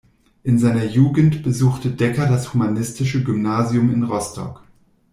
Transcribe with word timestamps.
In 0.41 0.57
seiner 0.57 0.83
Jugend 0.85 1.43
besuchte 1.43 1.91
Decker 1.91 2.25
das 2.27 2.55
humanistische 2.55 3.23
Gymnasium 3.23 3.93
in 3.93 4.01
Rostock. 4.01 4.63